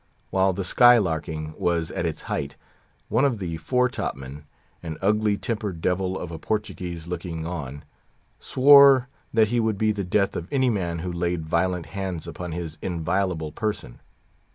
While 0.31 0.53
the 0.53 0.63
"sky 0.63 0.97
larking" 0.97 1.53
was 1.59 1.91
at 1.91 2.07
its 2.07 2.23
height, 2.23 2.55
one 3.07 3.23
of 3.23 3.37
the 3.37 3.57
fore 3.57 3.87
top 3.87 4.15
men—an 4.15 4.97
ugly 4.99 5.37
tempered 5.37 5.79
devil 5.79 6.17
of 6.17 6.31
a 6.31 6.39
Portuguese, 6.39 7.05
looking 7.05 7.45
on—swore 7.45 9.09
that 9.31 9.49
he 9.49 9.59
would 9.59 9.77
be 9.77 9.91
the 9.91 10.03
death 10.03 10.35
of 10.35 10.47
any 10.51 10.71
man 10.71 10.97
who 11.05 11.13
laid 11.13 11.45
violent 11.45 11.85
hands 11.85 12.25
upon 12.27 12.51
his 12.51 12.79
inviolable 12.81 13.51
person. 13.51 13.99